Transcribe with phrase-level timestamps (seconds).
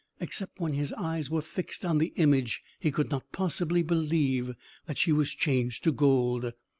[0.19, 4.55] Except when his eyes were fixed on the image, he could not possibly believe
[4.87, 6.53] that she was changed to gold.